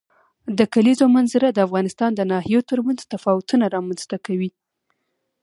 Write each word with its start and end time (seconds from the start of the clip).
د 0.57 0.59
کلیزو 0.73 1.05
منظره 1.15 1.47
د 1.51 1.57
افغانستان 1.67 2.11
د 2.15 2.21
ناحیو 2.31 2.67
ترمنځ 2.69 2.99
تفاوتونه 3.13 3.65
رامنځ 3.75 4.01
ته 4.09 4.17
کوي. 4.25 4.49